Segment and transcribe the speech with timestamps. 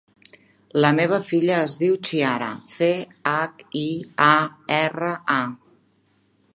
[0.85, 2.89] La meva filla es diu Chiara: ce,
[3.33, 3.87] hac, i,
[4.33, 4.35] a,
[4.81, 5.43] erra, a.